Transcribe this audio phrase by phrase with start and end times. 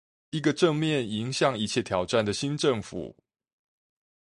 [0.31, 3.15] 一個正面迎向一切挑戰的新政府